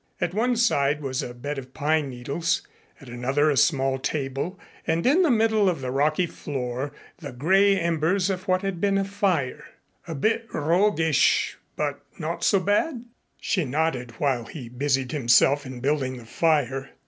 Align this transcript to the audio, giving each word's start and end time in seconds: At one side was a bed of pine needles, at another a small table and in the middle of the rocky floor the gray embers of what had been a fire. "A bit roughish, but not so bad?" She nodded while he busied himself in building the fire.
At 0.19 0.33
one 0.33 0.55
side 0.55 0.99
was 1.01 1.21
a 1.21 1.31
bed 1.31 1.59
of 1.59 1.75
pine 1.75 2.09
needles, 2.09 2.65
at 2.99 3.07
another 3.07 3.51
a 3.51 3.55
small 3.55 3.99
table 3.99 4.59
and 4.87 5.05
in 5.05 5.21
the 5.21 5.29
middle 5.29 5.69
of 5.69 5.79
the 5.81 5.91
rocky 5.91 6.25
floor 6.25 6.91
the 7.19 7.31
gray 7.31 7.79
embers 7.79 8.27
of 8.31 8.47
what 8.47 8.63
had 8.63 8.81
been 8.81 8.97
a 8.97 9.05
fire. 9.05 9.63
"A 10.07 10.15
bit 10.15 10.47
roughish, 10.51 11.55
but 11.75 12.03
not 12.17 12.43
so 12.43 12.59
bad?" 12.59 13.05
She 13.39 13.63
nodded 13.63 14.13
while 14.19 14.45
he 14.45 14.69
busied 14.69 15.11
himself 15.11 15.67
in 15.67 15.81
building 15.81 16.17
the 16.17 16.25
fire. 16.25 16.89